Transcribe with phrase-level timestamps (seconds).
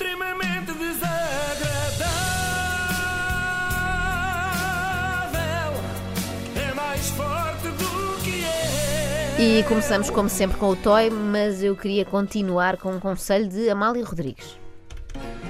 [0.00, 1.10] extremamente desagradável.
[6.56, 9.38] É mais forte do que é.
[9.38, 13.68] E começamos, como sempre, com o Toy, mas eu queria continuar com um conselho de
[13.68, 14.58] Amália Rodrigues.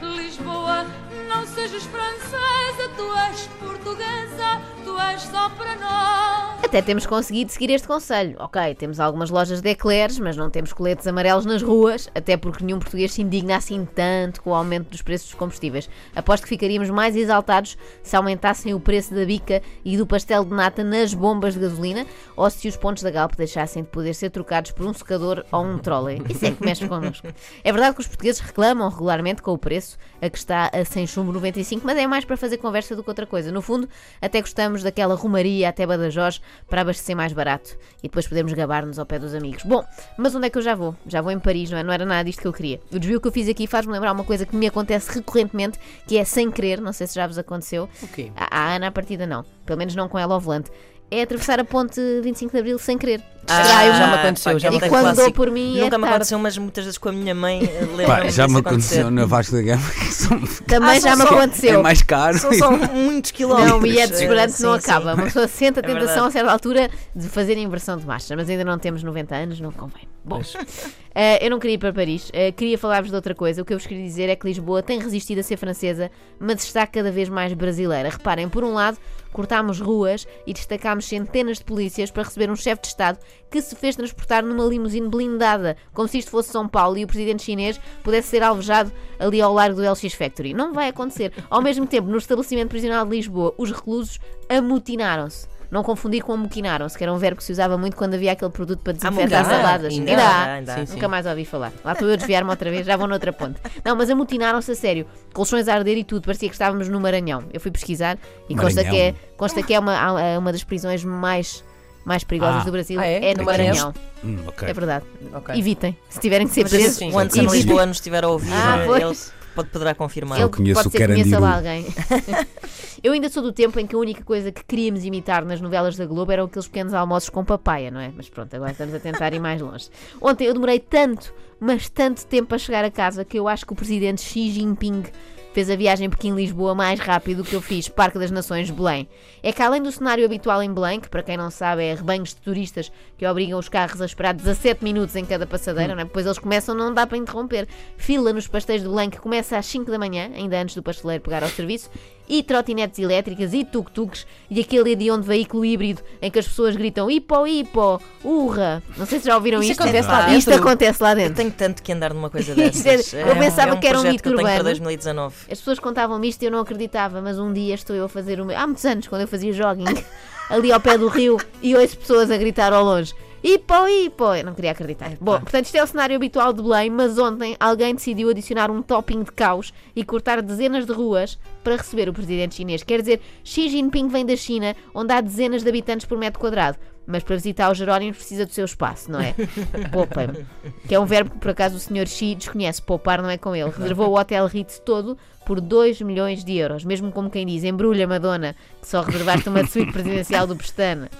[0.02, 0.84] Lisboa,
[1.28, 6.59] não sejas francesa, tu és portuguesa, tu és só para nós.
[6.70, 8.36] Até temos conseguido seguir este conselho.
[8.38, 12.64] Ok, temos algumas lojas de eclairs, mas não temos coletes amarelos nas ruas, até porque
[12.64, 15.90] nenhum português se indigna assim tanto com o aumento dos preços dos combustíveis.
[16.14, 20.54] Aposto que ficaríamos mais exaltados se aumentassem o preço da bica e do pastel de
[20.54, 22.06] nata nas bombas de gasolina
[22.36, 25.64] ou se os pontos da Galp deixassem de poder ser trocados por um secador ou
[25.64, 26.22] um trolley.
[26.30, 27.26] Isso é que mexe connosco.
[27.64, 31.08] É verdade que os portugueses reclamam regularmente com o preço, a que está a 100
[31.08, 33.50] chumbo 95, mas é mais para fazer conversa do que outra coisa.
[33.50, 33.88] No fundo,
[34.22, 39.06] até gostamos daquela rumaria até Badajoz para abastecer mais barato e depois podemos gabar-nos ao
[39.06, 39.62] pé dos amigos.
[39.64, 39.84] Bom,
[40.16, 40.94] mas onde é que eu já vou?
[41.06, 41.82] Já vou em Paris, não é?
[41.82, 42.80] Não era nada disto que eu queria.
[42.92, 46.16] O desvio que eu fiz aqui faz-me lembrar uma coisa que me acontece recorrentemente, que
[46.16, 47.88] é sem querer, não sei se já vos aconteceu.
[48.02, 48.30] O quê?
[48.36, 49.44] A, a Ana, à partida, não.
[49.64, 50.70] Pelo menos não com ela ao volante.
[51.10, 53.20] É atravessar a ponte 25 de Abril sem querer.
[53.44, 53.98] Distraio-me.
[53.98, 56.06] já me aconteceu, já me E é quando dou por mim é Nunca me tarde.
[56.14, 59.10] aconteceu, mas muitas vezes com a minha mãe eh, Pá, lembro-me já me aconteceu acontecer.
[59.10, 61.80] na Vasco da Gama que são, Também Ah, já são me só- aconteceu.
[61.80, 62.38] é mais caro.
[62.38, 63.70] São só muitos quilómetros.
[63.80, 64.78] Não, e é desesperante, Sim, não sim.
[64.88, 65.14] acaba.
[65.14, 66.28] Uma pessoa sente a É tentação verdade.
[66.28, 69.58] a certa altura de fazer a inversão de marcha, mas ainda não temos 90 anos,
[69.60, 70.02] não convém.
[70.24, 70.40] Bom,
[71.14, 73.62] eh, eu não queria ir para Paris, eh, queria falar-vos de outra coisa.
[73.62, 76.08] O que eu vos queria dizer é que Lisboa tem resistido a ser francesa,
[76.38, 78.10] mas está cada vez mais brasileira.
[78.10, 78.96] Reparem, por um lado,
[79.32, 83.18] cortámos ruas e destacámos centenas de polícias para receber um chefe de Estado
[83.50, 87.06] que se fez transportar numa limusine blindada, como se isto fosse São Paulo e o
[87.06, 90.54] presidente chinês pudesse ser alvejado ali ao largo do LX Factory.
[90.54, 91.32] Não vai acontecer.
[91.48, 95.59] Ao mesmo tempo, no estabelecimento prisional de Lisboa, os reclusos amotinaram-se.
[95.70, 98.50] Não confundir com amoquinaram-se, que era um verbo que se usava muito quando havia aquele
[98.50, 99.92] produto para desinfetar saladas.
[99.92, 100.74] Ainda Ainda ainda.
[100.74, 100.92] Sim, sim.
[100.94, 101.72] Nunca mais ouvi falar.
[101.84, 103.60] Lá estou eu a desviar-me outra vez, já vou noutra ponte.
[103.84, 105.06] Não, mas amotinaram-se a sério.
[105.32, 107.44] Colchões a arder e tudo, parecia que estávamos no Maranhão.
[107.52, 111.04] Eu fui pesquisar e consta que é, consta que é uma, é uma das prisões
[111.04, 111.62] mais,
[112.04, 112.64] mais perigosas Ah.
[112.64, 112.98] do Brasil.
[112.98, 113.32] Ah, é?
[113.34, 113.94] no No Maranhão.
[114.24, 114.68] Hum, ok.
[114.68, 115.04] É verdade.
[115.32, 115.54] Ok.
[115.56, 115.96] Evitem.
[116.08, 117.56] Se tiverem que ser presos, se sim, o Anderson evitem.
[117.58, 119.02] Lisboa nos estiver a ouvir, Ah, eh, foi.
[119.02, 119.16] ele
[119.54, 120.40] pode, poderá confirmar.
[120.40, 121.86] Ele conheço pode o ser que conheça lá alguém.
[123.02, 125.96] Eu ainda sou do tempo em que a única coisa que queríamos imitar nas novelas
[125.96, 128.12] da Globo eram aqueles pequenos almoços com papaya, não é?
[128.14, 129.88] Mas pronto, agora estamos a tentar ir mais longe.
[130.20, 133.72] Ontem eu demorei tanto, mas tanto tempo a chegar a casa que eu acho que
[133.72, 135.04] o presidente Xi Jinping
[135.52, 139.08] fez a viagem Pequim-Lisboa mais rápido do que eu fiz Parque das Nações Belém.
[139.42, 142.30] É que além do cenário habitual em Belém, que para quem não sabe é rebanhos
[142.30, 146.04] de turistas que obrigam os carros a esperar 17 minutos em cada passadeira, não é?
[146.04, 147.66] depois eles começam, não dá para interromper.
[147.96, 151.22] Fila nos pastéis de Belém que começa às 5 da manhã, ainda antes do pasteleiro
[151.22, 151.90] pegar ao serviço,
[152.28, 157.10] e trotinetes elétricas e tuk-tuks e aquele hediondo veículo híbrido em que as pessoas gritam
[157.10, 158.80] hipo, hipo, urra.
[158.96, 159.82] Não sei se já ouviram Isso isto.
[159.82, 160.64] acontece lá Isto dentro?
[160.68, 161.34] acontece lá Eu dentro.
[161.34, 163.14] tenho tanto que andar numa coisa Isto dessas.
[163.14, 164.64] é- eu pensava é um que era um mito que eu tenho para urbano.
[164.64, 165.34] 2019.
[165.50, 168.40] As pessoas contavam-me isto e eu não acreditava, mas um dia estou eu a fazer
[168.40, 168.56] o meu.
[168.56, 169.84] Há muitos anos, quando eu fazia jogging,
[170.50, 173.14] ali ao pé do rio, e ouço pessoas a gritar ao longe.
[173.42, 174.34] Hipo, hipo!
[174.34, 175.12] Eu não queria acreditar.
[175.20, 178.82] Bom, portanto, isto é o cenário habitual de Belém, mas ontem alguém decidiu adicionar um
[178.82, 182.82] topping de caos e cortar dezenas de ruas para receber o presidente chinês.
[182.82, 186.78] Quer dizer, Xi Jinping vem da China, onde há dezenas de habitantes por metro quadrado.
[187.06, 189.34] Mas para visitar os Jerónimos precisa do seu espaço, não é?
[189.90, 190.46] Poupa-me.
[190.86, 192.06] Que é um verbo que por acaso o Sr.
[192.06, 192.80] Xi desconhece.
[192.80, 193.70] Poupar não é com ele.
[193.70, 196.84] Reservou o Hotel Ritz todo por 2 milhões de euros.
[196.84, 201.10] Mesmo como quem diz, embrulha Madonna, que só reservaste uma suíte presidencial do Pestana.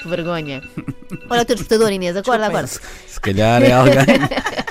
[0.00, 0.62] Que vergonha.
[1.28, 2.66] Olha o teu despertador, Inês, acorda agora.
[2.66, 2.80] Se
[3.20, 3.94] calhar é alguém.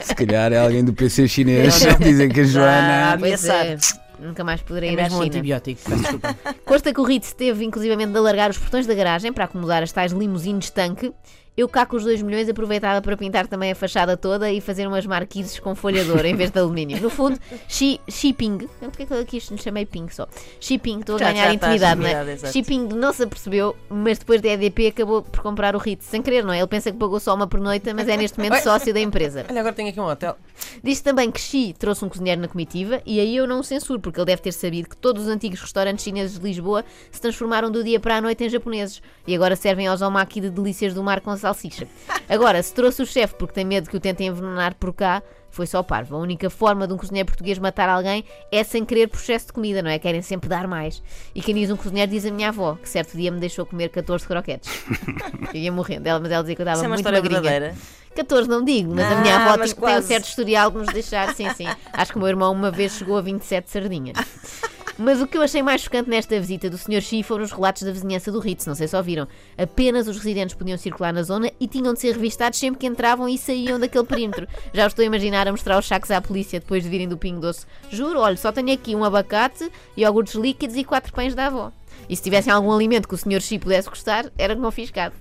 [0.02, 1.82] se calhar é alguém do PC chinês.
[1.84, 2.00] Não, não.
[2.00, 3.14] Dizem que a Joana.
[3.14, 4.00] Ah, Pois é, ameaçar.
[4.20, 5.24] nunca mais poderei É ir à um China.
[5.26, 5.82] antibiótico.
[6.66, 9.92] Consta que o Ritz teve inclusivamente de alargar os portões da garagem para acomodar as
[9.92, 11.12] tais limusines tanque.
[11.58, 14.86] Eu cá com os 2 milhões aproveitava para pintar também a fachada toda e fazer
[14.86, 17.02] umas marquises com folhador em vez de alumínio.
[17.02, 20.28] No fundo, Xi, Xi Ping, porque é que eu aqui lhe chamei Ping só?
[20.60, 22.12] Xi Ping, estou a Já- ganhar já intimidade, não é?
[22.12, 22.54] intimidado, exato.
[22.54, 26.22] Xi Ping não se apercebeu, mas depois da EDP acabou por comprar o Ritz, sem
[26.22, 26.60] querer, não é?
[26.60, 29.44] Ele pensa que pagou só uma pernoita, mas é neste momento sócio da empresa.
[29.50, 30.38] Olha, agora tenho aqui um hotel.
[30.84, 34.00] Diz também que Xi trouxe um cozinheiro na comitiva e aí eu não o censuro,
[34.00, 37.72] porque ele deve ter sabido que todos os antigos restaurantes chineses de Lisboa se transformaram
[37.72, 41.02] do dia para a noite em japoneses e agora servem aos omaki de delícias do
[41.04, 41.88] mar com salsicha.
[42.30, 45.66] Agora, se trouxe o chefe porque tem medo que o tentem envenenar por cá, foi
[45.66, 46.16] só parvo.
[46.16, 49.54] A única forma de um cozinheiro português matar alguém é sem querer por excesso de
[49.54, 49.98] comida, não é?
[49.98, 51.02] Querem sempre dar mais.
[51.34, 53.90] E quem diz um cozinheiro diz a minha avó, que certo dia me deixou comer
[53.90, 54.70] 14 croquetes.
[55.54, 56.06] Eu ia morrendo.
[56.08, 57.42] Ela, mas ela dizia que eu estava Isso é uma muito magrinha.
[57.42, 57.76] verdadeira.
[58.16, 60.88] 14 não digo, mas a Ah, minha avó tem, tem um certo historial de nos
[60.88, 61.68] deixar, sim, sim.
[61.94, 64.18] Acho que o meu irmão uma vez chegou a 27 sardinhas.
[65.00, 67.02] Mas o que eu achei mais chocante nesta visita do Sr.
[67.02, 69.28] Xi foram os relatos da vizinhança do Ritz, não sei se ouviram.
[69.56, 73.30] Apenas os residentes podiam circular na zona e tinham de ser revistados sempre que entravam
[73.30, 74.48] e saíam daquele perímetro.
[74.74, 77.40] Já estou a imaginar a mostrar os sacos à polícia depois de virem do Pingo
[77.40, 77.68] Doce.
[77.92, 81.72] Juro, olha, só tenho aqui um abacate, iogurtes líquidos e quatro pães da avó.
[82.08, 83.42] E se tivessem algum alimento que o Sr.
[83.42, 85.14] Xi pudesse gostar, era confiscado.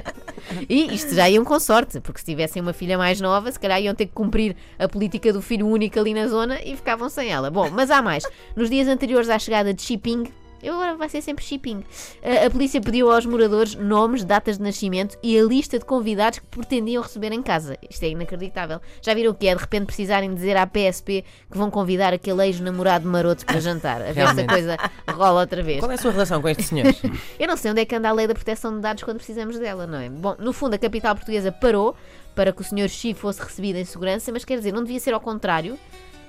[0.68, 3.80] e isto já iam com sorte, porque se tivessem uma filha mais nova, se calhar
[3.80, 7.30] iam ter que cumprir a política do filho único ali na zona e ficavam sem
[7.30, 7.50] ela.
[7.50, 8.24] Bom, mas há mais.
[8.54, 10.24] Nos dias anteriores à chegada de Xi Jinping,
[10.62, 11.82] eu agora vai ser sempre shipping.
[12.22, 16.38] A, a polícia pediu aos moradores nomes, datas de nascimento e a lista de convidados
[16.38, 17.76] que pretendiam receber em casa.
[17.90, 18.80] Isto é inacreditável.
[19.00, 19.54] Já viram o que é?
[19.54, 24.00] De repente precisarem dizer à PSP que vão convidar aquele ex-namorado maroto para jantar.
[24.02, 24.76] A ver se a coisa
[25.10, 25.80] rola outra vez.
[25.80, 27.02] Qual é a sua relação com estes senhores?
[27.38, 29.58] Eu não sei onde é que anda a lei da proteção de dados quando precisamos
[29.58, 30.08] dela, não é?
[30.08, 31.96] Bom, no fundo, a capital portuguesa parou
[32.34, 32.88] para que o Sr.
[32.88, 35.78] Xi fosse recebido em segurança, mas quer dizer, não devia ser ao contrário.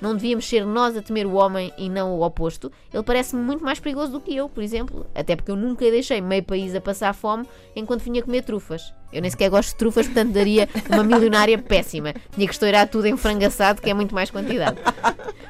[0.03, 2.69] Não devíamos ser nós a temer o homem e não o oposto.
[2.93, 5.05] Ele parece-me muito mais perigoso do que eu, por exemplo.
[5.15, 8.93] Até porque eu nunca deixei meio país a passar fome enquanto vinha comer trufas.
[9.13, 12.13] Eu nem sequer gosto de trufas, portanto daria uma milionária péssima.
[12.35, 14.75] Tinha que estourar tudo em frango assado, que é muito mais quantidade.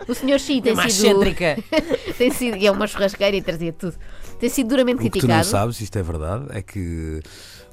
[0.07, 0.37] O Sr.
[0.39, 1.23] Xi tem Uma sido.
[1.23, 1.57] excêntrica.
[2.15, 2.57] tem sido.
[2.57, 3.95] E é uma churrasqueira e trazia tudo.
[4.39, 5.37] Tem sido duramente O que tu criticado.
[5.37, 7.21] não sabes, isto é verdade, é que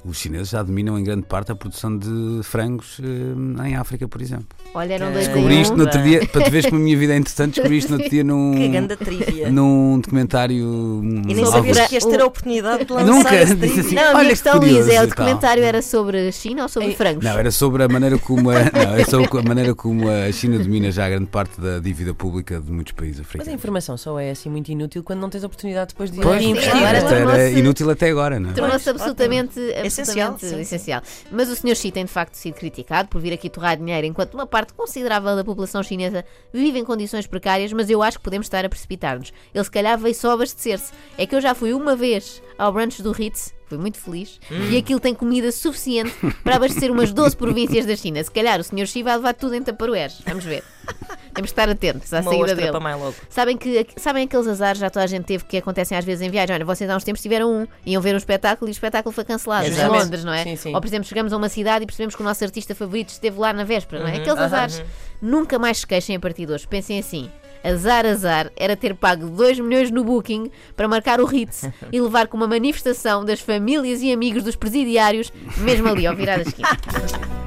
[0.03, 4.21] os chineses já dominam em grande parte a produção de frangos eh, em África, por
[4.21, 4.47] exemplo.
[4.73, 6.97] Olha, eram Que- dois Descobri isto no outro dia, para te veres como a minha
[6.97, 11.01] vida é interessante, descobri isto no outro dia num, Que num documentário.
[11.27, 13.95] E nem sabias que ias ter a oportunidade de lançar Nunca esse disse assim.
[13.95, 15.07] Não, a Olha minha que questão, curioso Luís, é o tal.
[15.25, 17.23] documentário era sobre a China ou sobre frangos?
[17.23, 20.57] Não, era sobre a maneira como a, não, era sobre a maneira como a China
[20.59, 23.53] domina já grande parte da dívida pública de muitos países Mas a africanos.
[23.53, 26.41] informação só é assim muito inútil quando não tens a oportunidade depois de ir Pois,
[26.41, 26.99] investigar.
[27.01, 28.53] tornou-se- era inútil até agora, não é?
[28.53, 29.59] Tornou-se absolutamente,
[29.91, 30.59] Essencial, sim, sim.
[30.61, 31.01] essencial.
[31.31, 31.75] Mas o Sr.
[31.75, 35.35] Xi tem de facto sido criticado por vir aqui torrar dinheiro enquanto uma parte considerável
[35.35, 39.31] da população chinesa vive em condições precárias, mas eu acho que podemos estar a precipitar-nos.
[39.53, 40.91] Ele se calhar veio só abastecer-se.
[41.17, 44.39] É que eu já fui uma vez ao brunch do Ritz, fui muito feliz,
[44.69, 48.23] e aquilo tem comida suficiente para abastecer umas 12 províncias da China.
[48.23, 48.85] Se calhar o Sr.
[48.85, 50.21] Xi vai levar tudo em taparoeiros.
[50.25, 50.63] Vamos ver.
[51.33, 52.71] Temos de estar atentos à Uma saída dele.
[53.29, 56.29] Sabem, que, sabem aqueles azares já toda a gente teve que acontecem às vezes em
[56.29, 56.55] viagem?
[56.55, 59.23] Olha, vocês há uns tempos tiveram um, iam ver um espetáculo e o espetáculo foi
[59.23, 59.87] cancelado em.
[59.87, 60.43] Londres, não é?
[60.43, 60.75] Sim, sim.
[60.75, 63.39] Ou, por exemplo, chegamos a uma cidade e percebemos que o nosso artista favorito esteve
[63.39, 64.17] lá na véspera, não é?
[64.17, 64.83] Aqueles aham, azares.
[65.21, 66.67] Nunca mais se queixem a partir de hoje.
[66.67, 67.29] Pensem assim.
[67.63, 72.27] Azar, azar, era ter pago 2 milhões no Booking para marcar o Ritz e levar
[72.27, 76.69] com uma manifestação das famílias e amigos dos presidiários, mesmo ali ao virar a esquina.